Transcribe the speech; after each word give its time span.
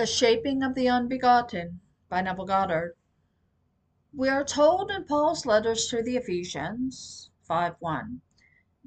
The 0.00 0.06
Shaping 0.06 0.62
of 0.62 0.74
the 0.74 0.88
Unbegotten 0.88 1.82
by 2.08 2.22
Neville 2.22 2.46
Goddard. 2.46 2.96
We 4.14 4.30
are 4.30 4.42
told 4.42 4.90
in 4.90 5.04
Paul's 5.04 5.44
letters 5.44 5.88
to 5.88 6.02
the 6.02 6.16
Ephesians 6.16 7.28
5:1, 7.46 8.22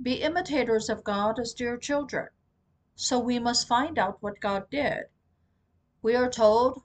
"Be 0.02 0.23
imitators 0.23 0.89
of 0.89 1.04
God 1.04 1.38
as 1.38 1.54
dear 1.54 1.78
children." 1.78 2.29
So 2.96 3.20
we 3.20 3.38
must 3.38 3.68
find 3.68 3.99
out 3.99 4.23
what 4.23 4.39
God 4.39 4.68
did. 4.71 5.04
We 6.02 6.16
are 6.16 6.32
told 6.32 6.82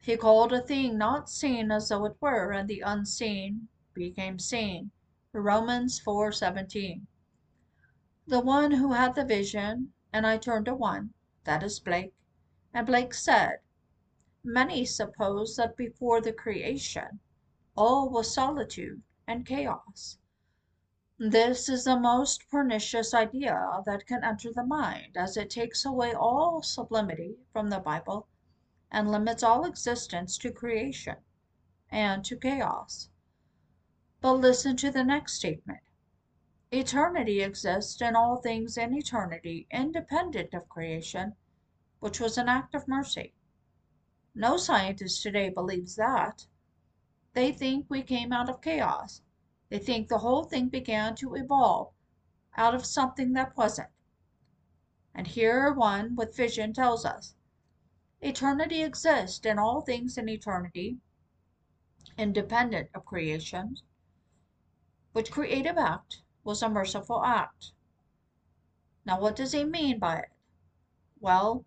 he 0.00 0.18
called 0.18 0.52
a 0.52 0.60
thing 0.60 0.98
not 0.98 1.30
seen 1.30 1.70
as 1.70 1.88
though 1.88 2.04
it 2.04 2.18
were, 2.20 2.52
and 2.52 2.68
the 2.68 2.82
unseen 2.82 3.68
became 3.94 4.38
seen. 4.38 4.90
Romans 5.32 5.98
4:17. 5.98 7.06
The 8.26 8.40
one 8.40 8.72
who 8.72 8.92
had 8.92 9.14
the 9.14 9.24
vision, 9.24 9.94
and 10.12 10.26
I 10.26 10.36
turned 10.36 10.66
to 10.66 10.74
one, 10.74 11.14
that 11.44 11.62
is 11.62 11.80
Blake, 11.80 12.12
and 12.76 12.86
Blake 12.86 13.14
said, 13.14 13.60
Many 14.44 14.84
suppose 14.84 15.56
that 15.56 15.78
before 15.78 16.20
the 16.20 16.30
creation 16.30 17.20
all 17.74 18.10
was 18.10 18.34
solitude 18.34 19.02
and 19.26 19.46
chaos. 19.46 20.18
This 21.16 21.70
is 21.70 21.84
the 21.84 21.98
most 21.98 22.46
pernicious 22.50 23.14
idea 23.14 23.82
that 23.86 24.06
can 24.06 24.22
enter 24.22 24.52
the 24.52 24.62
mind, 24.62 25.16
as 25.16 25.38
it 25.38 25.48
takes 25.48 25.86
away 25.86 26.12
all 26.12 26.60
sublimity 26.60 27.38
from 27.50 27.70
the 27.70 27.78
Bible 27.78 28.28
and 28.90 29.10
limits 29.10 29.42
all 29.42 29.64
existence 29.64 30.36
to 30.36 30.52
creation 30.52 31.16
and 31.88 32.26
to 32.26 32.36
chaos. 32.36 33.08
But 34.20 34.34
listen 34.34 34.76
to 34.76 34.90
the 34.90 35.02
next 35.02 35.32
statement. 35.32 35.80
Eternity 36.70 37.40
exists 37.40 38.02
in 38.02 38.14
all 38.14 38.36
things 38.36 38.76
in 38.76 38.92
eternity, 38.92 39.66
independent 39.70 40.52
of 40.52 40.68
creation, 40.68 41.36
which 42.00 42.20
was 42.20 42.36
an 42.36 42.48
act 42.48 42.74
of 42.74 42.86
mercy. 42.88 43.34
No 44.34 44.56
scientist 44.56 45.22
today 45.22 45.48
believes 45.48 45.96
that. 45.96 46.46
They 47.32 47.52
think 47.52 47.86
we 47.88 48.02
came 48.02 48.32
out 48.32 48.48
of 48.48 48.60
chaos. 48.60 49.22
They 49.68 49.78
think 49.78 50.08
the 50.08 50.18
whole 50.18 50.44
thing 50.44 50.68
began 50.68 51.14
to 51.16 51.34
evolve 51.34 51.92
out 52.56 52.74
of 52.74 52.86
something 52.86 53.32
that 53.32 53.56
wasn't. 53.56 53.90
And 55.14 55.26
here 55.26 55.72
one 55.72 56.14
with 56.16 56.36
vision 56.36 56.72
tells 56.72 57.04
us 57.04 57.34
eternity 58.20 58.82
exists 58.82 59.44
in 59.46 59.58
all 59.58 59.80
things 59.80 60.18
in 60.18 60.28
eternity, 60.28 60.98
independent 62.18 62.90
of 62.94 63.04
creation, 63.04 63.76
which 65.12 65.32
creative 65.32 65.78
act 65.78 66.22
was 66.44 66.62
a 66.62 66.68
merciful 66.68 67.24
act. 67.24 67.72
Now, 69.04 69.20
what 69.20 69.36
does 69.36 69.52
he 69.52 69.64
mean 69.64 69.98
by 69.98 70.18
it? 70.18 70.32
Well, 71.20 71.64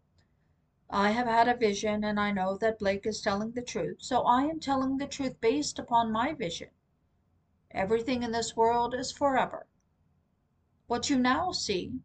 I 0.92 1.12
have 1.12 1.28
had 1.28 1.48
a 1.48 1.56
vision 1.56 2.04
and 2.04 2.20
I 2.20 2.32
know 2.32 2.58
that 2.58 2.80
Blake 2.80 3.06
is 3.06 3.22
telling 3.22 3.52
the 3.52 3.62
truth, 3.62 3.98
so 4.02 4.24
I 4.24 4.46
am 4.46 4.60
telling 4.60 4.98
the 4.98 5.06
truth 5.06 5.40
based 5.40 5.78
upon 5.78 6.12
my 6.12 6.34
vision. 6.34 6.70
Everything 7.70 8.24
in 8.24 8.32
this 8.32 8.56
world 8.56 8.96
is 8.96 9.12
forever. 9.12 9.68
What 10.88 11.08
you 11.08 11.20
now 11.20 11.52
see, 11.52 12.00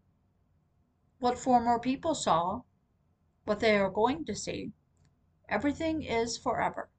what 1.18 1.38
former 1.38 1.78
people 1.78 2.14
saw, 2.14 2.60
what 3.46 3.60
they 3.60 3.78
are 3.78 3.88
going 3.88 4.26
to 4.26 4.34
see, 4.34 4.74
everything 5.48 6.02
is 6.02 6.36
forever. 6.36 6.90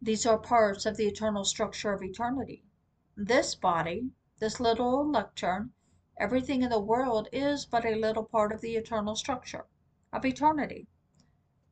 These 0.00 0.24
are 0.24 0.38
parts 0.38 0.86
of 0.86 0.96
the 0.96 1.06
eternal 1.06 1.44
structure 1.44 1.92
of 1.92 2.02
eternity. 2.02 2.64
This 3.14 3.54
body, 3.54 4.12
this 4.38 4.58
little 4.58 5.06
lectern, 5.06 5.74
everything 6.16 6.62
in 6.62 6.70
the 6.70 6.80
world 6.80 7.28
is 7.30 7.66
but 7.66 7.84
a 7.84 7.94
little 7.94 8.24
part 8.24 8.52
of 8.52 8.62
the 8.62 8.76
eternal 8.76 9.16
structure 9.16 9.66
of 10.12 10.24
eternity. 10.26 10.86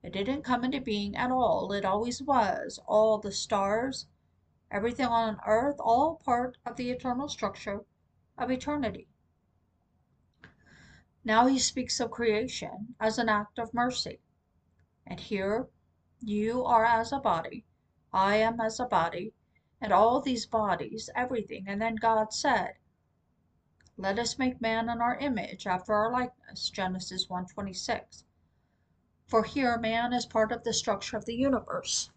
It 0.02 0.14
didn't 0.14 0.44
come 0.44 0.64
into 0.64 0.80
being 0.80 1.14
at 1.14 1.30
all. 1.30 1.72
It 1.72 1.84
always 1.84 2.22
was. 2.22 2.80
All 2.86 3.18
the 3.18 3.32
stars, 3.32 4.06
everything 4.70 5.06
on 5.06 5.38
earth, 5.46 5.76
all 5.78 6.16
part 6.24 6.56
of 6.64 6.76
the 6.76 6.90
eternal 6.90 7.28
structure 7.28 7.84
of 8.38 8.50
eternity. 8.50 9.08
Now 11.22 11.46
he 11.48 11.58
speaks 11.58 12.00
of 12.00 12.10
creation 12.10 12.94
as 12.98 13.18
an 13.18 13.28
act 13.28 13.58
of 13.58 13.74
mercy. 13.74 14.20
And 15.06 15.20
here 15.20 15.68
you 16.22 16.64
are 16.64 16.86
as 16.86 17.12
a 17.12 17.18
body, 17.18 17.66
I 18.10 18.36
am 18.36 18.58
as 18.58 18.80
a 18.80 18.86
body, 18.86 19.34
and 19.82 19.92
all 19.92 20.22
these 20.22 20.46
bodies, 20.46 21.10
everything. 21.14 21.64
And 21.68 21.80
then 21.82 21.96
God 21.96 22.32
said, 22.32 22.76
Let 23.98 24.18
us 24.18 24.38
make 24.38 24.62
man 24.62 24.88
in 24.88 25.02
our 25.02 25.18
image, 25.18 25.66
after 25.66 25.92
our 25.92 26.10
likeness. 26.10 26.70
Genesis 26.70 27.26
1:26 27.26 28.24
for 29.30 29.44
here 29.44 29.78
man 29.78 30.12
is 30.12 30.26
part 30.26 30.50
of 30.50 30.64
the 30.64 30.72
structure 30.72 31.16
of 31.16 31.24
the 31.24 31.36
universe. 31.36 32.10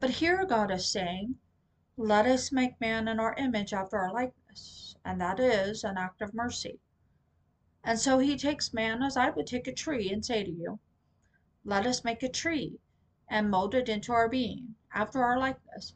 But 0.00 0.10
here 0.10 0.44
God 0.44 0.70
is 0.70 0.84
saying, 0.84 1.36
Let 1.96 2.26
us 2.26 2.52
make 2.52 2.78
man 2.78 3.08
in 3.08 3.18
our 3.18 3.34
image 3.36 3.72
after 3.72 3.96
our 3.96 4.12
likeness, 4.12 4.96
and 5.06 5.18
that 5.18 5.40
is 5.40 5.82
an 5.82 5.96
act 5.96 6.20
of 6.20 6.34
mercy. 6.34 6.78
And 7.82 7.98
so 7.98 8.18
he 8.18 8.36
takes 8.36 8.74
man 8.74 9.02
as 9.02 9.16
I 9.16 9.30
would 9.30 9.46
take 9.46 9.66
a 9.66 9.72
tree 9.72 10.12
and 10.12 10.22
say 10.22 10.44
to 10.44 10.50
you, 10.50 10.78
Let 11.64 11.86
us 11.86 12.04
make 12.04 12.22
a 12.22 12.28
tree 12.28 12.78
and 13.28 13.50
mold 13.50 13.74
it 13.74 13.88
into 13.88 14.12
our 14.12 14.28
being, 14.28 14.74
after 14.92 15.24
our 15.24 15.38
likeness. 15.38 15.94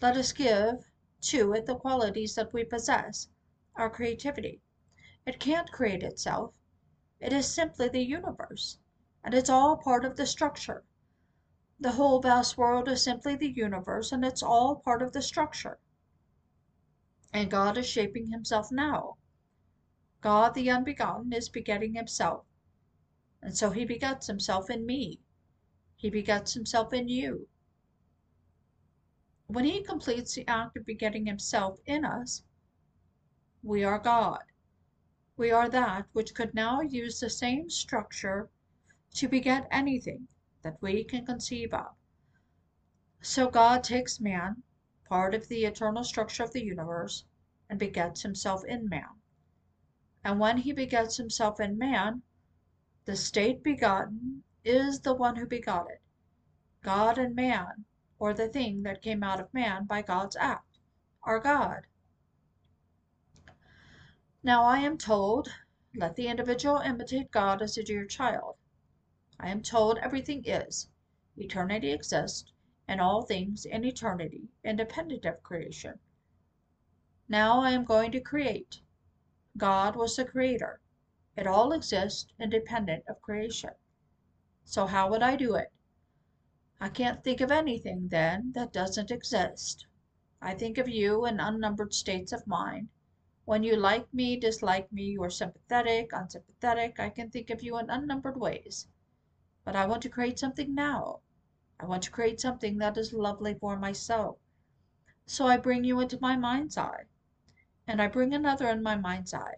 Let 0.00 0.16
us 0.16 0.32
give 0.32 0.90
to 1.20 1.52
it 1.52 1.66
the 1.66 1.76
qualities 1.76 2.34
that 2.36 2.54
we 2.54 2.64
possess, 2.64 3.28
our 3.76 3.90
creativity. 3.90 4.62
It 5.26 5.38
can't 5.38 5.70
create 5.70 6.02
itself. 6.02 6.54
It 7.22 7.32
is 7.32 7.54
simply 7.54 7.88
the 7.88 8.02
universe, 8.02 8.78
and 9.22 9.32
it's 9.32 9.48
all 9.48 9.76
part 9.76 10.04
of 10.04 10.16
the 10.16 10.26
structure. 10.26 10.84
The 11.78 11.92
whole 11.92 12.20
vast 12.20 12.58
world 12.58 12.88
is 12.88 13.04
simply 13.04 13.36
the 13.36 13.52
universe, 13.52 14.10
and 14.10 14.24
it's 14.24 14.42
all 14.42 14.74
part 14.74 15.02
of 15.02 15.12
the 15.12 15.22
structure. 15.22 15.78
And 17.32 17.48
God 17.48 17.78
is 17.78 17.86
shaping 17.86 18.32
himself 18.32 18.72
now. 18.72 19.18
God, 20.20 20.54
the 20.54 20.68
unbegotten, 20.68 21.32
is 21.32 21.48
begetting 21.48 21.94
himself. 21.94 22.44
And 23.40 23.56
so 23.56 23.70
he 23.70 23.84
begets 23.84 24.26
himself 24.26 24.68
in 24.68 24.84
me. 24.84 25.20
He 25.94 26.10
begets 26.10 26.54
himself 26.54 26.92
in 26.92 27.06
you. 27.06 27.48
When 29.46 29.64
he 29.64 29.84
completes 29.84 30.34
the 30.34 30.48
act 30.48 30.76
of 30.76 30.84
begetting 30.84 31.26
himself 31.26 31.78
in 31.86 32.04
us, 32.04 32.42
we 33.62 33.84
are 33.84 34.00
God 34.00 34.42
we 35.42 35.50
are 35.50 35.68
that 35.68 36.06
which 36.12 36.36
could 36.36 36.54
now 36.54 36.80
use 36.80 37.18
the 37.18 37.28
same 37.28 37.68
structure 37.68 38.48
to 39.12 39.26
beget 39.26 39.66
anything 39.72 40.28
that 40.62 40.80
we 40.80 41.02
can 41.02 41.26
conceive 41.26 41.74
of. 41.74 41.96
So 43.20 43.50
God 43.50 43.82
takes 43.82 44.20
man, 44.20 44.62
part 45.08 45.34
of 45.34 45.48
the 45.48 45.64
eternal 45.64 46.04
structure 46.04 46.44
of 46.44 46.52
the 46.52 46.64
universe, 46.64 47.24
and 47.68 47.76
begets 47.76 48.22
himself 48.22 48.64
in 48.66 48.88
man. 48.88 49.20
And 50.22 50.38
when 50.38 50.58
he 50.58 50.72
begets 50.72 51.16
himself 51.16 51.58
in 51.58 51.76
man, 51.76 52.22
the 53.04 53.16
state 53.16 53.64
begotten 53.64 54.44
is 54.64 55.00
the 55.00 55.12
one 55.12 55.34
who 55.34 55.46
begot 55.46 55.90
it. 55.90 56.02
God 56.84 57.18
and 57.18 57.34
man, 57.34 57.84
or 58.20 58.32
the 58.32 58.46
thing 58.46 58.84
that 58.84 59.02
came 59.02 59.24
out 59.24 59.40
of 59.40 59.52
man 59.52 59.86
by 59.86 60.02
God's 60.02 60.36
act, 60.36 60.78
are 61.24 61.40
God. 61.40 61.88
Now 64.44 64.64
I 64.64 64.78
am 64.78 64.98
told, 64.98 65.54
let 65.94 66.16
the 66.16 66.26
individual 66.26 66.78
imitate 66.78 67.30
God 67.30 67.62
as 67.62 67.78
a 67.78 67.84
dear 67.84 68.04
child. 68.04 68.56
I 69.38 69.50
am 69.50 69.62
told 69.62 69.98
everything 69.98 70.42
is. 70.44 70.88
Eternity 71.36 71.92
exists, 71.92 72.52
and 72.88 73.00
all 73.00 73.22
things 73.22 73.64
in 73.64 73.84
eternity, 73.84 74.48
independent 74.64 75.24
of 75.26 75.44
creation. 75.44 76.00
Now 77.28 77.60
I 77.60 77.70
am 77.70 77.84
going 77.84 78.10
to 78.10 78.20
create. 78.20 78.80
God 79.56 79.94
was 79.94 80.16
the 80.16 80.24
creator. 80.24 80.80
It 81.36 81.46
all 81.46 81.70
exists 81.70 82.26
independent 82.40 83.04
of 83.06 83.22
creation. 83.22 83.74
So 84.64 84.86
how 84.86 85.08
would 85.10 85.22
I 85.22 85.36
do 85.36 85.54
it? 85.54 85.72
I 86.80 86.88
can't 86.88 87.22
think 87.22 87.40
of 87.40 87.52
anything, 87.52 88.08
then, 88.08 88.50
that 88.56 88.72
doesn't 88.72 89.12
exist. 89.12 89.86
I 90.40 90.54
think 90.54 90.78
of 90.78 90.88
you 90.88 91.26
in 91.26 91.38
unnumbered 91.38 91.94
states 91.94 92.32
of 92.32 92.44
mind 92.48 92.88
when 93.44 93.64
you 93.64 93.74
like 93.74 94.14
me, 94.14 94.36
dislike 94.36 94.92
me, 94.92 95.02
you 95.02 95.22
are 95.24 95.30
sympathetic, 95.30 96.12
unsympathetic, 96.12 97.00
I 97.00 97.10
can 97.10 97.28
think 97.28 97.50
of 97.50 97.60
you 97.60 97.76
in 97.76 97.90
unnumbered 97.90 98.38
ways. 98.38 98.86
But 99.64 99.74
I 99.74 99.84
want 99.84 100.02
to 100.02 100.08
create 100.08 100.38
something 100.38 100.72
now. 100.72 101.20
I 101.80 101.86
want 101.86 102.04
to 102.04 102.12
create 102.12 102.40
something 102.40 102.78
that 102.78 102.96
is 102.96 103.12
lovely 103.12 103.54
for 103.54 103.76
myself. 103.76 104.38
So 105.26 105.46
I 105.46 105.56
bring 105.56 105.82
you 105.82 105.98
into 105.98 106.20
my 106.20 106.36
mind's 106.36 106.78
eye, 106.78 107.06
and 107.84 108.00
I 108.00 108.06
bring 108.06 108.32
another 108.32 108.68
in 108.68 108.80
my 108.80 108.94
mind's 108.94 109.34
eye, 109.34 109.56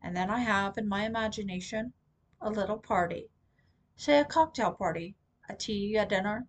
and 0.00 0.16
then 0.16 0.30
I 0.30 0.38
have 0.38 0.78
in 0.78 0.86
my 0.86 1.04
imagination 1.04 1.92
a 2.40 2.50
little 2.50 2.78
party, 2.78 3.30
say 3.96 4.20
a 4.20 4.24
cocktail 4.24 4.72
party, 4.72 5.16
a 5.48 5.56
tea, 5.56 5.96
a 5.96 6.06
dinner, 6.06 6.46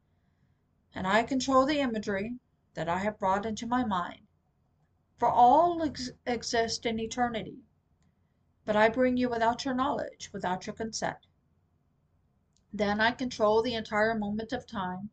and 0.93 1.07
I 1.07 1.23
control 1.23 1.65
the 1.65 1.79
imagery 1.79 2.37
that 2.75 2.87
I 2.87 2.99
have 2.99 3.17
brought 3.17 3.47
into 3.47 3.65
my 3.65 3.83
mind 3.83 4.24
for 5.17 5.29
all 5.29 5.81
ex- 5.83 6.11
exist 6.25 6.85
in 6.85 6.99
eternity. 6.99 7.63
But 8.65 8.75
I 8.75 8.89
bring 8.89 9.17
you 9.17 9.29
without 9.29 9.63
your 9.63 9.73
knowledge, 9.73 10.31
without 10.33 10.67
your 10.67 10.75
consent. 10.75 11.27
Then 12.73 12.99
I 12.99 13.11
control 13.11 13.61
the 13.61 13.75
entire 13.75 14.15
moment 14.15 14.51
of 14.51 14.67
time. 14.67 15.09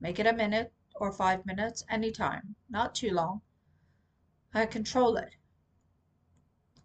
Make 0.00 0.18
it 0.18 0.26
a 0.26 0.32
minute 0.32 0.72
or 0.94 1.12
five 1.12 1.44
minutes, 1.44 1.84
any 1.88 2.12
time, 2.12 2.54
not 2.68 2.94
too 2.94 3.10
long. 3.10 3.40
I 4.54 4.66
control 4.66 5.16
it. 5.16 5.34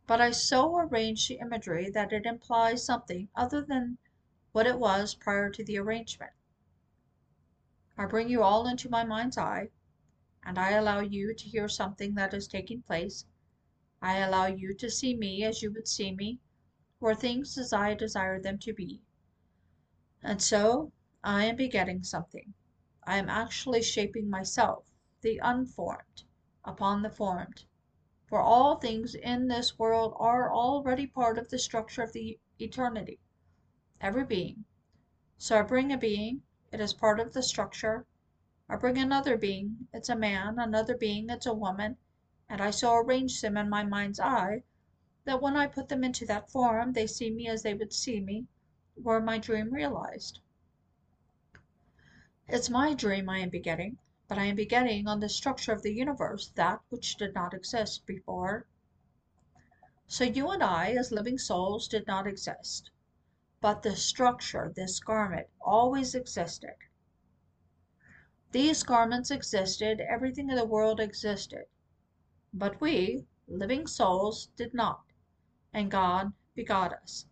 But 0.07 0.19
I 0.19 0.31
so 0.31 0.77
arrange 0.77 1.27
the 1.27 1.39
imagery 1.39 1.89
that 1.91 2.12
it 2.12 2.25
implies 2.25 2.83
something 2.83 3.30
other 3.35 3.62
than 3.62 3.97
what 4.51 4.68
it 4.68 4.80
was 4.80 5.15
prior 5.15 5.50
to 5.50 5.63
the 5.63 5.77
arrangement. 5.77 6.33
I 7.97 8.06
bring 8.06 8.30
you 8.30 8.41
all 8.41 8.68
into 8.68 8.89
my 8.89 9.03
mind's 9.03 9.38
eye, 9.38 9.69
and 10.45 10.60
I 10.60 10.72
allow 10.72 11.00
you 11.00 11.34
to 11.34 11.44
hear 11.45 11.68
something 11.68 12.16
that 12.16 12.34
is 12.34 12.48
taking 12.48 12.81
place. 12.81 13.25
I 14.01 14.18
allow 14.18 14.48
you 14.48 14.74
to 14.75 14.90
see 14.90 15.16
me 15.16 15.44
as 15.44 15.62
you 15.62 15.72
would 15.72 15.88
see 15.88 16.13
me, 16.13 16.40
or 17.00 17.16
things 17.16 17.57
as 17.57 17.74
I 17.74 17.94
desire 17.94 18.40
them 18.40 18.57
to 18.60 18.74
be. 18.74 19.01
And 20.22 20.42
so 20.42 20.92
I 21.24 21.45
am 21.45 21.56
begetting 21.56 22.04
something. 22.04 22.54
I 23.06 23.18
am 23.18 23.30
actually 23.30 23.81
shaping 23.81 24.30
myself, 24.30 24.86
the 25.22 25.40
unformed, 25.44 26.24
upon 26.63 27.01
the 27.01 27.10
formed. 27.10 27.66
For 28.28 28.40
all 28.40 28.78
things 28.78 29.16
in 29.16 29.48
this 29.48 29.78
world 29.78 30.13
are 30.18 30.51
already 30.51 31.07
part 31.07 31.38
of 31.38 31.50
the 31.50 31.60
structure 31.60 32.04
of 32.04 32.13
the 32.13 32.40
eternity. 32.60 33.19
Every 34.01 34.25
being. 34.25 34.66
So 35.38 35.60
I 35.60 35.62
bring 35.62 35.92
a 35.92 35.98
being, 35.98 36.44
it 36.72 36.80
is 36.80 36.94
part 36.94 37.19
of 37.19 37.34
the 37.34 37.44
structure. 37.44 38.06
I 38.69 38.77
bring 38.77 38.98
another 38.98 39.38
being, 39.38 39.89
it's 39.92 40.07
a 40.07 40.15
man, 40.15 40.57
another 40.57 40.95
being, 40.95 41.30
it's 41.30 41.45
a 41.45 41.54
woman, 41.54 41.98
and 42.48 42.62
I 42.62 42.71
so 42.71 42.95
arrange 42.95 43.42
them 43.42 43.57
in 43.57 43.69
my 43.69 43.83
mind's 43.83 44.19
eye 44.21 44.63
that 45.25 45.42
when 45.42 45.57
I 45.57 45.68
put 45.68 45.89
them 45.89 46.04
into 46.04 46.25
that 46.27 46.50
form 46.50 46.94
they 46.94 47.06
see 47.06 47.30
me 47.30 47.48
as 47.50 47.63
they 47.63 47.74
would 47.74 47.92
see 47.92 48.21
me 48.21 48.48
were 48.95 49.19
my 49.19 49.38
dream 49.38 49.74
realized. 49.74 50.39
It's 52.48 52.69
my 52.69 52.94
dream 52.94 53.30
I 53.30 53.39
am 53.39 53.50
begetting, 53.50 53.98
but 54.27 54.38
I 54.38 54.45
am 54.45 54.56
begetting 54.56 55.07
on 55.07 55.19
the 55.19 55.27
structure 55.27 55.74
of 55.74 55.81
the 55.81 55.94
universe 55.94 56.51
that 56.56 56.81
which 56.89 57.18
did 57.18 57.33
not 57.33 57.54
exist 57.54 58.06
before. 58.06 58.66
So 60.07 60.24
you 60.24 60.51
and 60.51 60.63
I, 60.63 60.92
as 60.92 61.12
living 61.12 61.38
souls, 61.38 61.88
did 61.88 62.07
not 62.07 62.27
exist. 62.27 62.92
But 63.59 63.81
the 63.81 63.95
structure, 63.95 64.71
this 64.74 65.00
garment, 65.00 65.48
always 65.59 66.16
existed. 66.16 66.75
These 68.54 68.84
garments 68.84 69.32
existed, 69.32 70.00
everything 70.00 70.52
in 70.52 70.56
the 70.56 70.64
world 70.64 71.00
existed. 71.00 71.66
But 72.54 72.80
we, 72.80 73.26
living 73.48 73.88
souls, 73.88 74.52
did 74.56 74.76
not, 74.76 75.06
and 75.74 75.90
God 75.90 76.34
begot 76.54 76.94
us. 76.94 77.26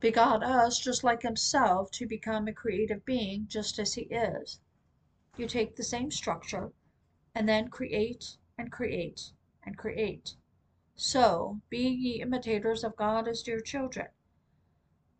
Begot 0.00 0.42
us 0.42 0.80
just 0.80 1.04
like 1.04 1.22
Himself 1.22 1.92
to 1.92 2.08
become 2.08 2.48
a 2.48 2.52
creative 2.52 3.04
being, 3.04 3.46
just 3.46 3.78
as 3.78 3.94
He 3.94 4.02
is. 4.06 4.58
You 5.36 5.46
take 5.46 5.76
the 5.76 5.84
same 5.84 6.10
structure 6.10 6.72
and 7.32 7.48
then 7.48 7.68
create 7.68 8.36
and 8.58 8.72
create 8.72 9.30
and 9.62 9.78
create. 9.78 10.34
So 10.96 11.60
be 11.70 11.86
ye 11.86 12.20
imitators 12.20 12.82
of 12.82 12.96
God 12.96 13.28
as 13.28 13.44
dear 13.44 13.60
children. 13.60 14.08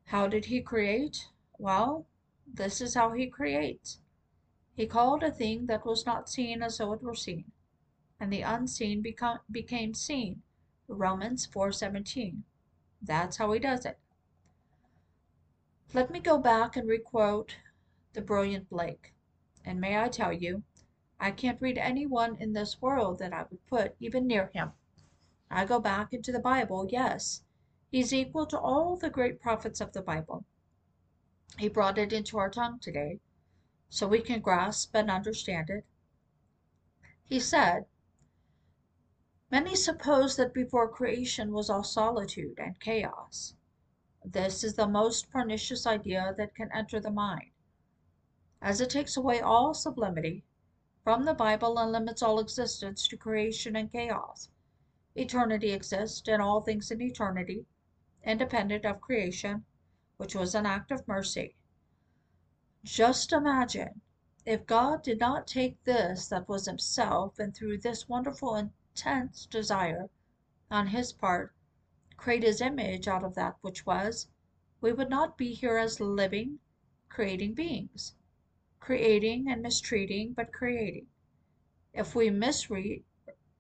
How 0.07 0.27
did 0.27 0.47
He 0.47 0.61
create? 0.61 1.29
Well, 1.59 2.09
this 2.45 2.81
is 2.81 2.95
how 2.95 3.13
He 3.13 3.29
creates. 3.29 4.01
He 4.77 4.87
called 4.87 5.23
a 5.23 5.31
thing 5.31 5.65
that 5.67 5.87
was 5.87 6.05
not 6.05 6.29
seen 6.29 6.63
as 6.63 6.77
though 6.77 6.93
it 6.93 7.03
were 7.03 7.15
seen, 7.15 7.51
and 8.21 8.31
the 8.31 8.43
unseen 8.43 9.01
become, 9.01 9.41
became 9.51 9.95
seen. 9.95 10.43
Romans 10.87 11.47
4:17. 11.47 12.43
That's 13.01 13.39
how 13.39 13.53
he 13.53 13.59
does 13.59 13.87
it. 13.87 13.99
Let 15.95 16.11
me 16.11 16.21
go 16.21 16.37
back 16.37 16.77
and 16.77 16.87
requote 16.87 17.57
the 18.13 18.21
brilliant 18.21 18.69
Blake. 18.69 19.15
And 19.65 19.81
may 19.81 19.99
I 19.99 20.09
tell 20.09 20.31
you, 20.35 20.63
I 21.19 21.31
can't 21.31 21.63
read 21.63 21.79
anyone 21.79 22.37
in 22.37 22.53
this 22.53 22.83
world 22.83 23.19
that 23.21 23.33
I 23.33 23.47
would 23.51 23.65
put 23.69 23.97
even 23.99 24.27
near 24.27 24.49
him. 24.49 24.73
I 25.51 25.65
go 25.65 25.81
back 25.81 26.13
into 26.13 26.33
the 26.33 26.39
Bible, 26.39 26.87
yes. 26.91 27.43
He's 27.91 28.13
equal 28.13 28.45
to 28.49 28.61
all 28.61 28.99
the 28.99 29.09
great 29.09 29.41
prophets 29.41 29.81
of 29.81 29.95
the 29.95 30.03
Bible. 30.03 30.45
He 31.57 31.71
brought 31.71 31.97
it 31.97 32.13
into 32.13 32.37
our 32.37 32.51
tongue 32.51 32.79
today 32.79 33.21
so 33.89 34.07
we 34.07 34.21
can 34.21 34.41
grasp 34.41 34.95
and 34.95 35.11
understand 35.11 35.71
it. 35.71 35.85
He 37.25 37.41
said, 37.41 37.87
Many 39.51 39.77
suppose 39.77 40.37
that 40.37 40.53
before 40.53 40.89
creation 40.89 41.53
was 41.53 41.71
all 41.71 41.85
solitude 41.85 42.59
and 42.59 42.81
chaos. 42.81 43.55
This 44.25 44.65
is 44.65 44.75
the 44.75 44.89
most 44.89 45.31
pernicious 45.31 45.87
idea 45.87 46.35
that 46.37 46.55
can 46.55 46.71
enter 46.73 46.99
the 46.99 47.13
mind, 47.13 47.53
as 48.61 48.81
it 48.81 48.91
takes 48.91 49.17
away 49.17 49.41
all 49.41 49.73
sublimity 49.73 50.45
from 51.05 51.25
the 51.25 51.35
Bible 51.35 51.79
and 51.79 51.93
limits 51.93 52.23
all 52.23 52.41
existence 52.41 53.07
to 53.07 53.17
creation 53.17 53.77
and 53.77 53.93
chaos. 53.93 54.51
Eternity 55.15 55.71
exists, 55.71 56.27
and 56.27 56.43
all 56.43 56.61
things 56.61 56.91
in 56.91 57.01
eternity, 57.01 57.67
independent 58.25 58.85
of 58.85 59.01
creation, 59.01 59.65
which 60.17 60.35
was 60.35 60.57
an 60.57 60.67
act 60.67 60.91
of 60.91 61.07
mercy. 61.07 61.55
Just 62.89 63.33
imagine 63.33 64.01
if 64.45 64.65
God 64.65 65.03
did 65.03 65.19
not 65.19 65.49
take 65.49 65.83
this 65.83 66.29
that 66.29 66.49
was 66.49 66.67
Himself, 66.67 67.37
and 67.37 67.53
through 67.53 67.79
this 67.79 68.09
wonderful, 68.09 68.55
intense 68.55 69.45
desire 69.45 70.09
on 70.71 70.87
His 70.87 71.13
part, 71.13 71.53
create 72.17 72.45
His 72.45 72.61
image 72.61 73.09
out 73.09 73.25
of 73.25 73.35
that 73.35 73.57
which 73.61 73.87
was, 73.87 74.29
we 74.81 74.93
would 74.93 75.11
not 75.11 75.37
be 75.37 75.53
here 75.53 75.77
as 75.77 75.99
living, 75.99 76.61
creating 77.09 77.55
beings, 77.55 78.15
creating 78.79 79.51
and 79.51 79.63
mistreating, 79.63 80.33
but 80.33 80.53
creating. 80.53 81.09
If 81.93 82.15
we 82.15 82.31
misread, 82.31 83.03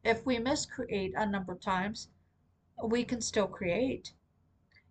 if 0.04 0.24
we 0.24 0.38
miscreate 0.38 1.14
a 1.16 1.26
number 1.26 1.50
of 1.50 1.60
times, 1.60 2.10
we 2.80 3.04
can 3.04 3.20
still 3.20 3.48
create. 3.48 4.14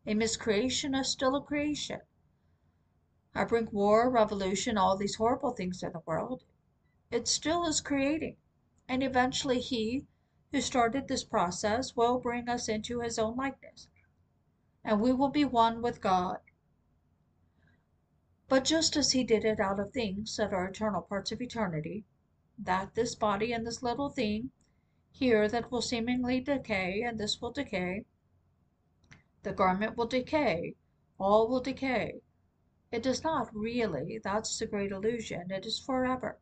A 0.06 0.14
miscreation 0.14 0.94
is 0.94 1.08
still 1.08 1.38
a 1.38 1.42
creation. 1.42 2.02
I 3.38 3.44
bring 3.44 3.68
war, 3.72 4.10
revolution, 4.10 4.78
all 4.78 4.96
these 4.96 5.16
horrible 5.16 5.52
things 5.52 5.84
in 5.84 5.92
the 5.92 6.02
world. 6.06 6.46
It 7.12 7.28
still 7.28 7.66
is 7.66 7.82
creating. 7.82 8.38
And 8.88 9.04
eventually 9.04 9.60
He 9.60 10.06
who 10.52 10.62
started 10.62 11.10
this 11.10 11.26
process 11.26 11.98
will 11.98 12.18
bring 12.18 12.48
us 12.48 12.70
into 12.70 13.02
His 13.02 13.20
own 13.20 13.36
likeness. 13.36 13.90
And 14.86 15.02
we 15.02 15.12
will 15.12 15.30
be 15.30 15.44
one 15.44 15.82
with 15.82 16.00
God. 16.00 16.40
But 18.48 18.64
just 18.64 18.96
as 18.96 19.12
He 19.12 19.26
did 19.26 19.44
it 19.44 19.60
out 19.60 19.82
of 19.82 19.92
things 19.92 20.38
that 20.38 20.54
are 20.54 20.68
eternal 20.68 21.02
parts 21.02 21.34
of 21.34 21.42
eternity, 21.42 22.06
that 22.58 22.96
this 22.96 23.16
body 23.16 23.52
and 23.52 23.68
this 23.68 23.84
little 23.84 24.10
thing 24.10 24.52
here 25.12 25.50
that 25.50 25.72
will 25.72 25.82
seemingly 25.82 26.40
decay, 26.40 27.02
and 27.02 27.20
this 27.20 27.42
will 27.42 27.52
decay, 27.52 28.06
the 29.44 29.52
garment 29.52 29.98
will 29.98 30.08
decay, 30.08 30.76
all 31.18 31.50
will 31.50 31.60
decay, 31.60 32.22
it 32.96 33.04
does 33.04 33.26
not 33.26 33.54
really, 33.54 34.22
that's 34.24 34.58
the 34.58 34.66
great 34.66 34.90
illusion. 34.90 35.52
It 35.52 35.66
is 35.66 35.78
forever. 35.78 36.40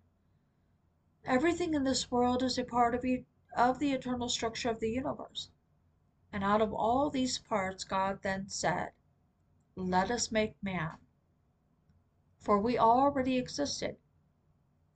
Everything 1.26 1.74
in 1.74 1.84
this 1.84 2.12
world 2.12 2.44
is 2.44 2.60
a 2.60 2.64
part 2.64 2.94
of, 2.94 3.04
e- 3.04 3.26
of 3.58 3.80
the 3.80 3.92
eternal 3.92 4.30
structure 4.30 4.70
of 4.70 4.80
the 4.80 4.92
universe. 4.92 5.50
And 6.32 6.44
out 6.44 6.62
of 6.62 6.72
all 6.72 7.10
these 7.10 7.40
parts, 7.40 7.84
God 7.84 8.20
then 8.22 8.50
said, 8.50 8.92
Let 9.76 10.12
us 10.12 10.32
make 10.32 10.54
man. 10.62 10.98
For 12.38 12.60
we 12.60 12.78
already 12.78 13.40
existed, 13.40 13.98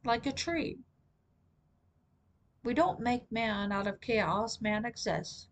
like 0.04 0.28
a 0.28 0.32
tree. 0.32 0.78
We 2.64 2.76
don't 2.76 3.00
make 3.00 3.32
man 3.32 3.72
out 3.72 3.88
of 3.88 4.00
chaos, 4.00 4.62
man 4.62 4.86
exists. 4.86 5.48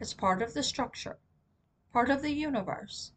It's 0.00 0.14
part 0.14 0.40
of 0.40 0.54
the 0.54 0.62
structure, 0.62 1.18
part 1.92 2.08
of 2.08 2.22
the 2.22 2.32
universe. 2.32 3.12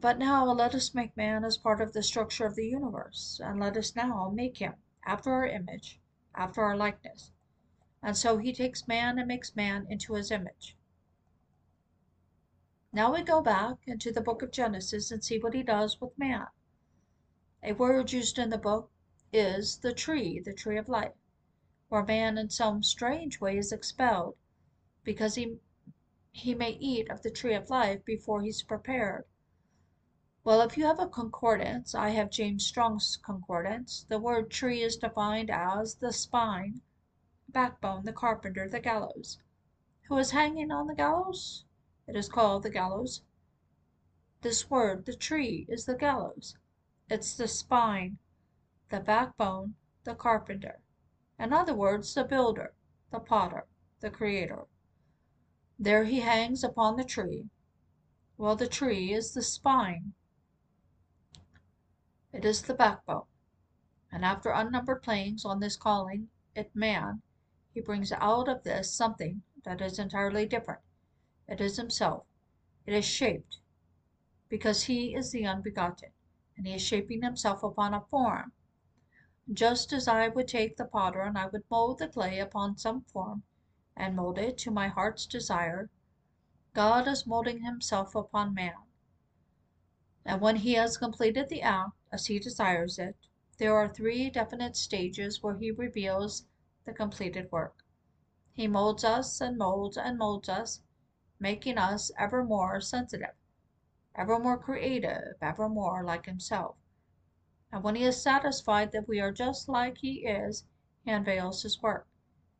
But 0.00 0.16
now 0.16 0.44
let 0.52 0.76
us 0.76 0.94
make 0.94 1.16
man 1.16 1.44
as 1.44 1.58
part 1.58 1.80
of 1.80 1.92
the 1.92 2.04
structure 2.04 2.46
of 2.46 2.54
the 2.54 2.68
universe, 2.68 3.40
and 3.42 3.58
let 3.58 3.76
us 3.76 3.96
now 3.96 4.28
make 4.32 4.58
him 4.58 4.76
after 5.04 5.32
our 5.32 5.44
image, 5.44 6.00
after 6.36 6.62
our 6.62 6.76
likeness. 6.76 7.32
And 8.00 8.16
so 8.16 8.36
he 8.38 8.52
takes 8.52 8.86
man 8.86 9.18
and 9.18 9.26
makes 9.26 9.56
man 9.56 9.88
into 9.90 10.14
his 10.14 10.30
image. 10.30 10.76
Now 12.92 13.12
we 13.12 13.22
go 13.24 13.42
back 13.42 13.88
into 13.88 14.12
the 14.12 14.20
book 14.20 14.40
of 14.40 14.52
Genesis 14.52 15.10
and 15.10 15.24
see 15.24 15.40
what 15.40 15.52
he 15.52 15.64
does 15.64 16.00
with 16.00 16.16
man. 16.16 16.46
A 17.64 17.72
word 17.72 18.12
used 18.12 18.38
in 18.38 18.50
the 18.50 18.56
book 18.56 18.92
is 19.32 19.78
the 19.78 19.92
tree, 19.92 20.38
the 20.38 20.54
tree 20.54 20.78
of 20.78 20.88
life, 20.88 21.16
where 21.88 22.04
man 22.04 22.38
in 22.38 22.50
some 22.50 22.84
strange 22.84 23.40
way 23.40 23.58
is 23.58 23.72
expelled 23.72 24.36
because 25.02 25.34
he 25.34 25.58
he 26.30 26.54
may 26.54 26.70
eat 26.74 27.10
of 27.10 27.22
the 27.22 27.32
tree 27.32 27.54
of 27.54 27.68
life 27.68 28.04
before 28.04 28.42
he's 28.42 28.62
prepared 28.62 29.24
well, 30.44 30.60
if 30.62 30.78
you 30.78 30.84
have 30.84 31.00
a 31.00 31.08
concordance, 31.08 31.94
I 31.94 32.10
have 32.10 32.30
James 32.30 32.64
Strong's 32.64 33.16
concordance, 33.16 34.06
the 34.08 34.18
word 34.18 34.50
tree 34.50 34.82
is 34.82 34.96
defined 34.96 35.50
as 35.50 35.96
the 35.96 36.12
spine, 36.12 36.80
backbone, 37.48 38.04
the 38.04 38.12
carpenter, 38.12 38.68
the 38.68 38.80
gallows. 38.80 39.38
Who 40.08 40.16
is 40.16 40.30
hanging 40.30 40.70
on 40.70 40.86
the 40.86 40.94
gallows? 40.94 41.64
It 42.06 42.16
is 42.16 42.28
called 42.28 42.62
the 42.62 42.70
gallows. 42.70 43.22
This 44.40 44.70
word, 44.70 45.04
the 45.04 45.14
tree, 45.14 45.66
is 45.68 45.84
the 45.84 45.94
gallows. 45.96 46.56
It's 47.10 47.36
the 47.36 47.48
spine, 47.48 48.18
the 48.88 49.00
backbone, 49.00 49.74
the 50.04 50.14
carpenter. 50.14 50.80
In 51.38 51.52
other 51.52 51.74
words, 51.74 52.14
the 52.14 52.24
builder, 52.24 52.72
the 53.10 53.20
potter, 53.20 53.66
the 54.00 54.10
creator. 54.10 54.66
There 55.78 56.04
he 56.04 56.20
hangs 56.20 56.64
upon 56.64 56.96
the 56.96 57.04
tree. 57.04 57.50
Well, 58.36 58.56
the 58.56 58.68
tree 58.68 59.12
is 59.12 59.34
the 59.34 59.42
spine. 59.42 60.14
It 62.32 62.44
is 62.44 62.62
the 62.62 62.74
backbone. 62.74 63.26
And 64.12 64.24
after 64.24 64.50
unnumbered 64.50 65.02
playings 65.02 65.44
on 65.44 65.60
this 65.60 65.76
calling 65.76 66.28
it 66.54 66.74
man, 66.74 67.22
he 67.72 67.80
brings 67.80 68.12
out 68.12 68.48
of 68.48 68.64
this 68.64 68.92
something 68.92 69.42
that 69.64 69.80
is 69.80 69.98
entirely 69.98 70.46
different. 70.46 70.80
It 71.46 71.60
is 71.60 71.76
himself. 71.76 72.26
It 72.84 72.94
is 72.94 73.04
shaped, 73.04 73.60
because 74.48 74.84
he 74.84 75.14
is 75.14 75.30
the 75.30 75.46
unbegotten, 75.46 76.10
and 76.56 76.66
he 76.66 76.74
is 76.74 76.82
shaping 76.82 77.22
himself 77.22 77.62
upon 77.62 77.94
a 77.94 78.00
form. 78.00 78.52
Just 79.52 79.92
as 79.92 80.08
I 80.08 80.28
would 80.28 80.48
take 80.48 80.76
the 80.76 80.84
potter 80.84 81.20
and 81.20 81.38
I 81.38 81.46
would 81.46 81.64
mold 81.70 81.98
the 81.98 82.08
clay 82.08 82.38
upon 82.38 82.76
some 82.76 83.02
form, 83.02 83.44
and 83.96 84.16
mold 84.16 84.38
it 84.38 84.58
to 84.58 84.70
my 84.70 84.88
heart's 84.88 85.26
desire, 85.26 85.90
God 86.74 87.08
is 87.08 87.26
molding 87.26 87.62
himself 87.62 88.14
upon 88.14 88.54
man. 88.54 88.87
And 90.30 90.42
when 90.42 90.56
he 90.56 90.74
has 90.74 90.98
completed 90.98 91.48
the 91.48 91.62
act 91.62 91.92
as 92.12 92.26
he 92.26 92.38
desires 92.38 92.98
it, 92.98 93.16
there 93.56 93.74
are 93.74 93.88
three 93.88 94.28
definite 94.28 94.76
stages 94.76 95.42
where 95.42 95.56
he 95.56 95.70
reveals 95.70 96.44
the 96.84 96.92
completed 96.92 97.50
work. 97.50 97.82
He 98.52 98.68
molds 98.68 99.04
us 99.04 99.40
and 99.40 99.56
molds 99.56 99.96
and 99.96 100.18
molds 100.18 100.50
us, 100.50 100.82
making 101.40 101.78
us 101.78 102.10
ever 102.18 102.44
more 102.44 102.78
sensitive, 102.78 103.36
ever 104.14 104.38
more 104.38 104.58
creative, 104.58 105.36
ever 105.40 105.66
more 105.66 106.04
like 106.04 106.26
himself. 106.26 106.76
And 107.72 107.82
when 107.82 107.94
he 107.94 108.04
is 108.04 108.20
satisfied 108.20 108.92
that 108.92 109.08
we 109.08 109.20
are 109.20 109.32
just 109.32 109.66
like 109.66 109.96
he 109.96 110.26
is, 110.26 110.66
he 111.06 111.10
unveils 111.10 111.62
his 111.62 111.80
work. 111.80 112.06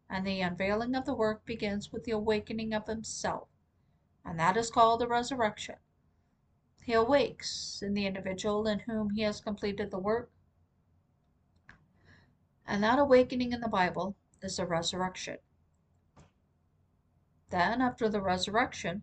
And 0.09 0.27
the 0.27 0.41
unveiling 0.41 0.95
of 0.95 1.05
the 1.05 1.15
work 1.15 1.45
begins 1.45 1.93
with 1.93 2.05
the 2.05 2.13
awakening 2.13 2.73
of 2.73 2.87
himself. 2.87 3.49
And 4.25 4.41
that 4.41 4.57
is 4.57 4.71
called 4.71 5.03
the 5.03 5.07
resurrection. 5.07 5.77
He 6.89 6.95
awakes 6.95 7.83
in 7.83 7.93
the 7.93 8.07
individual 8.07 8.67
in 8.67 8.79
whom 8.79 9.11
he 9.11 9.21
has 9.21 9.43
completed 9.43 9.91
the 9.91 9.99
work. 9.99 10.31
And 12.67 12.83
that 12.83 12.99
awakening 12.99 13.53
in 13.53 13.61
the 13.61 13.69
Bible 13.69 14.17
is 14.41 14.57
the 14.57 14.65
resurrection. 14.65 15.37
Then, 17.51 17.83
after 17.83 18.09
the 18.09 18.23
resurrection, 18.23 19.03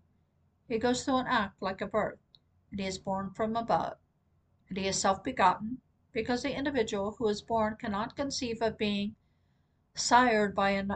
he 0.67 0.79
goes 0.79 1.05
through 1.05 1.17
an 1.17 1.27
act 1.27 1.61
like 1.61 1.79
a 1.79 1.85
birth, 1.85 2.17
and 2.71 2.79
he 2.79 2.87
is 2.87 2.97
born 2.97 3.29
from 3.29 3.55
above, 3.55 3.97
and 4.67 4.79
he 4.79 4.87
is 4.87 4.99
self 4.99 5.23
begotten, 5.23 5.79
because 6.11 6.41
the 6.41 6.57
individual 6.57 7.11
who 7.11 7.27
is 7.27 7.43
born 7.43 7.75
cannot 7.75 8.15
conceive 8.15 8.63
of 8.63 8.79
being 8.79 9.15
sired 9.93 10.55
by 10.55 10.71
an, 10.71 10.91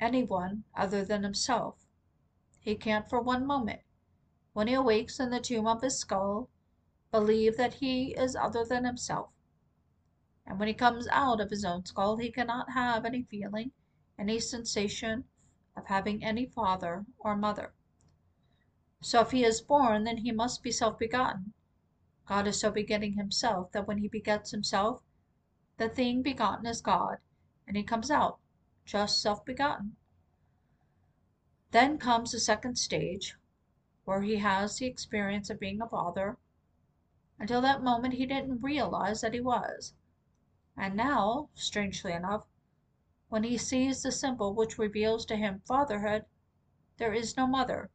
anyone 0.00 0.64
other 0.74 1.04
than 1.04 1.22
himself. 1.22 1.86
He 2.58 2.74
can't 2.74 3.08
for 3.08 3.20
one 3.20 3.46
moment, 3.46 3.82
when 4.52 4.68
he 4.68 4.74
awakes 4.74 5.18
in 5.18 5.30
the 5.30 5.40
tomb 5.40 5.66
of 5.66 5.82
his 5.82 5.98
skull, 5.98 6.48
believe 7.10 7.56
that 7.56 7.74
he 7.74 8.14
is 8.14 8.36
other 8.36 8.64
than 8.64 8.84
himself. 8.84 9.30
And 10.44 10.58
when 10.58 10.68
he 10.68 10.74
comes 10.74 11.06
out 11.08 11.40
of 11.40 11.50
his 11.50 11.64
own 11.64 11.84
skull, 11.86 12.16
he 12.16 12.30
cannot 12.30 12.72
have 12.72 13.04
any 13.04 13.22
feeling, 13.22 13.72
any 14.18 14.40
sensation 14.40 15.24
of 15.76 15.86
having 15.86 16.22
any 16.22 16.46
father 16.46 17.06
or 17.18 17.36
mother. 17.36 17.72
So 19.00 19.20
if 19.20 19.30
he 19.30 19.44
is 19.44 19.60
born, 19.60 20.04
then 20.04 20.18
he 20.18 20.32
must 20.32 20.62
be 20.62 20.70
self 20.70 20.98
begotten. 20.98 21.54
God 22.26 22.46
is 22.46 22.60
so 22.60 22.70
begetting 22.70 23.14
himself 23.14 23.72
that 23.72 23.86
when 23.86 23.98
he 23.98 24.08
begets 24.08 24.50
himself, 24.50 25.02
the 25.76 25.88
thing 25.88 26.22
begotten 26.22 26.66
is 26.66 26.80
God, 26.80 27.18
and 27.66 27.76
he 27.76 27.82
comes 27.82 28.10
out 28.10 28.38
just 28.84 29.20
self 29.20 29.44
begotten. 29.44 29.96
Then 31.70 31.98
comes 31.98 32.32
the 32.32 32.40
second 32.40 32.76
stage, 32.76 33.36
where 34.04 34.22
he 34.22 34.36
has 34.36 34.76
the 34.76 34.86
experience 34.86 35.50
of 35.50 35.60
being 35.60 35.80
a 35.80 35.88
father. 35.88 36.36
Until 37.38 37.60
that 37.60 37.82
moment, 37.82 38.14
he 38.14 38.26
didn't 38.26 38.62
realize 38.62 39.20
that 39.20 39.34
he 39.34 39.40
was. 39.40 39.94
And 40.76 40.96
now, 40.96 41.48
strangely 41.54 42.12
enough, 42.12 42.44
when 43.28 43.44
he 43.44 43.56
sees 43.56 44.02
the 44.02 44.12
symbol 44.12 44.54
which 44.54 44.78
reveals 44.78 45.24
to 45.26 45.36
him 45.36 45.62
fatherhood, 45.66 46.24
there 46.98 47.12
is 47.12 47.36
no 47.36 47.46
mother. 47.46 47.90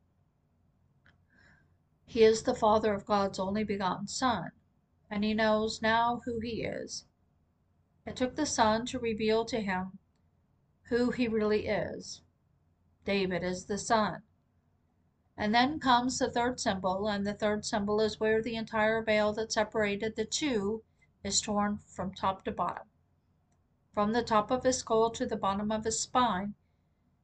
He 2.06 2.24
is 2.24 2.44
the 2.44 2.56
father 2.56 2.94
of 2.94 3.06
God's 3.06 3.40
only 3.40 3.64
begotten 3.64 4.08
Son, 4.08 4.52
and 5.10 5.24
he 5.24 5.34
knows 5.34 5.82
now 5.82 6.22
who 6.26 6.40
he 6.40 6.64
is. 6.64 7.06
It 8.06 8.16
took 8.16 8.36
the 8.36 8.46
Son 8.46 8.86
to 8.88 9.00
reveal 9.00 9.46
to 9.46 9.62
him 9.62 10.00
who 10.90 11.12
he 11.12 11.28
really 11.28 11.68
is. 11.68 12.22
David 13.04 13.44
is 13.44 13.66
the 13.66 13.78
son. 13.78 14.24
And 15.40 15.54
then 15.54 15.80
comes 15.80 16.18
the 16.18 16.32
third 16.32 16.60
symbol, 16.60 17.08
and 17.08 17.26
the 17.26 17.36
third 17.36 17.64
symbol 17.64 18.02
is 18.02 18.20
where 18.20 18.42
the 18.42 18.56
entire 18.56 19.04
veil 19.04 19.34
that 19.34 19.52
separated 19.52 20.16
the 20.16 20.26
two 20.26 20.84
is 21.24 21.42
torn 21.42 21.78
from 21.78 22.12
top 22.12 22.44
to 22.46 22.52
bottom. 22.52 22.88
From 23.94 24.14
the 24.14 24.24
top 24.24 24.50
of 24.50 24.64
his 24.64 24.80
skull 24.80 25.12
to 25.12 25.28
the 25.28 25.36
bottom 25.36 25.72
of 25.72 25.84
his 25.84 26.00
spine, 26.00 26.56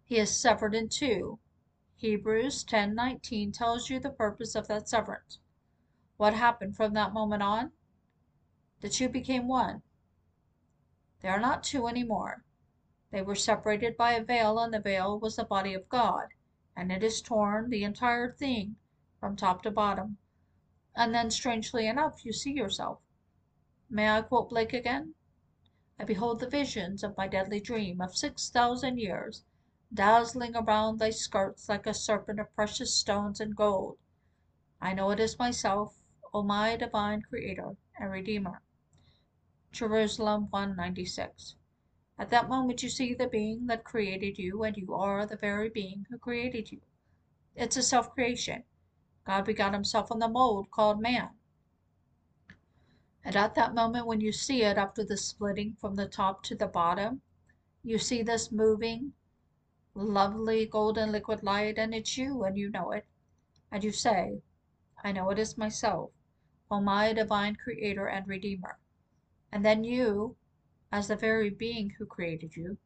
he 0.05 0.17
is 0.17 0.39
severed 0.39 0.75
in 0.75 0.89
two. 0.89 1.39
Hebrews 1.95 2.63
10:19 2.65 3.51
tells 3.51 3.89
you 3.89 3.99
the 3.99 4.11
purpose 4.11 4.53
of 4.53 4.67
that 4.67 4.87
severance. 4.87 5.39
What 6.17 6.35
happened 6.35 6.75
from 6.75 6.93
that 6.93 7.13
moment 7.13 7.41
on? 7.41 7.71
The 8.81 8.89
two 8.89 9.09
became 9.09 9.47
one. 9.47 9.81
They 11.21 11.29
are 11.29 11.39
not 11.39 11.63
two 11.63 11.87
anymore. 11.87 12.43
They 13.09 13.23
were 13.23 13.33
separated 13.33 13.97
by 13.97 14.11
a 14.11 14.23
veil, 14.23 14.59
and 14.59 14.71
the 14.71 14.79
veil 14.79 15.17
was 15.17 15.35
the 15.37 15.45
body 15.45 15.73
of 15.73 15.89
God, 15.89 16.27
and 16.75 16.91
it 16.91 17.03
is 17.03 17.21
torn, 17.21 17.69
the 17.69 17.83
entire 17.83 18.31
thing, 18.31 18.75
from 19.19 19.35
top 19.35 19.61
to 19.63 19.71
bottom. 19.71 20.17
And 20.95 21.13
then, 21.13 21.31
strangely 21.31 21.87
enough, 21.87 22.25
you 22.25 22.33
see 22.33 22.51
yourself. 22.51 22.99
May 23.89 24.09
I 24.09 24.21
quote 24.21 24.49
Blake 24.49 24.73
again? 24.73 25.15
I 25.99 26.03
behold 26.03 26.39
the 26.39 26.49
visions 26.49 27.03
of 27.03 27.15
my 27.15 27.27
deadly 27.27 27.59
dream 27.59 28.01
of 28.01 28.17
six 28.17 28.49
thousand 28.49 28.97
years, 28.97 29.43
dazzling 29.93 30.55
around 30.55 30.97
thy 30.97 31.11
skirts 31.11 31.69
like 31.69 31.85
a 31.85 31.93
serpent 31.93 32.39
of 32.39 32.53
precious 32.55 32.93
stones 32.93 33.39
and 33.39 33.55
gold. 33.55 33.99
I 34.81 34.93
know 34.93 35.11
it 35.11 35.19
is 35.19 35.37
myself, 35.37 35.99
O 36.33 36.41
my 36.41 36.75
divine 36.75 37.21
Creator 37.21 37.77
and 37.99 38.11
Redeemer. 38.11 38.61
Jerusalem 39.71 40.47
196. 40.49 41.55
At 42.17 42.29
that 42.29 42.47
moment 42.47 42.83
you 42.83 42.89
see 42.89 43.13
the 43.13 43.27
being 43.27 43.67
that 43.67 43.83
created 43.83 44.37
you, 44.37 44.63
and 44.63 44.77
you 44.77 44.93
are 44.93 45.25
the 45.25 45.35
very 45.35 45.69
being 45.69 46.05
who 46.09 46.17
created 46.17 46.71
you. 46.71 46.81
It's 47.55 47.77
a 47.77 47.83
self 47.83 48.13
creation. 48.13 48.63
God 49.25 49.45
begot 49.45 49.73
himself 49.73 50.11
in 50.11 50.19
the 50.19 50.27
mold 50.27 50.69
called 50.69 50.99
man. 50.99 51.29
And 53.23 53.35
at 53.35 53.55
that 53.55 53.73
moment, 53.73 54.05
when 54.05 54.19
you 54.19 54.31
see 54.31 54.63
it 54.63 54.77
after 54.77 55.03
the 55.03 55.15
splitting 55.15 55.75
from 55.79 55.95
the 55.95 56.07
top 56.07 56.43
to 56.43 56.55
the 56.55 56.67
bottom, 56.67 57.21
you 57.81 57.97
see 57.97 58.21
this 58.21 58.51
moving, 58.51 59.13
lovely 59.95 60.65
golden 60.65 61.11
liquid 61.11 61.41
light, 61.41 61.77
and 61.77 61.93
it's 61.93 62.17
you, 62.17 62.43
and 62.43 62.57
you 62.57 62.69
know 62.69 62.91
it. 62.91 63.05
And 63.71 63.83
you 63.83 63.91
say, 63.91 64.41
I 65.03 65.11
know 65.13 65.29
it 65.29 65.39
is 65.39 65.57
myself, 65.57 66.11
O 66.69 66.81
my 66.81 67.13
divine 67.13 67.55
Creator 67.55 68.07
and 68.07 68.27
Redeemer. 68.27 68.77
And 69.51 69.65
then 69.65 69.83
you, 69.83 70.35
as 70.93 71.07
the 71.07 71.15
very 71.15 71.49
being 71.49 71.89
who 71.97 72.05
created 72.05 72.55
you, 72.55 72.77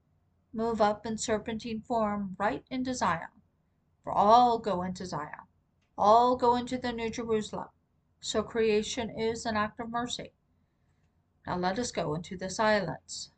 move 0.53 0.79
up 0.79 1.05
in 1.05 1.17
serpentine 1.17 1.81
form 1.81 2.37
right 2.39 2.63
into 2.69 2.95
Zion. 2.95 3.41
For 4.01 4.13
all 4.13 4.59
go 4.59 4.81
into 4.81 5.05
Zion, 5.05 5.45
all 5.97 6.37
go 6.37 6.55
into 6.55 6.77
the 6.77 6.93
New 6.93 7.09
Jerusalem. 7.09 7.67
So 8.21 8.43
creation 8.43 9.09
is 9.09 9.45
an 9.45 9.57
act 9.57 9.81
of 9.81 9.89
mercy. 9.89 10.31
Now 11.45 11.57
let 11.57 11.77
us 11.77 11.91
go 11.91 12.15
into 12.15 12.37
the 12.37 12.49
silence. 12.49 13.31